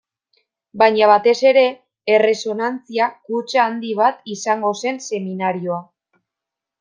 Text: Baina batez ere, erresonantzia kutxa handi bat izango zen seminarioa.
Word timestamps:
Baina 0.81 1.09
batez 1.11 1.35
ere, 1.49 1.65
erresonantzia 2.13 3.09
kutxa 3.29 3.61
handi 3.67 3.91
bat 4.03 4.27
izango 4.37 4.73
zen 4.85 4.99
seminarioa. 5.09 5.79